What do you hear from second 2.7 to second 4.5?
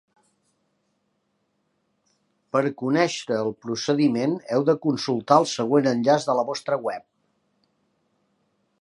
conèixer el procediment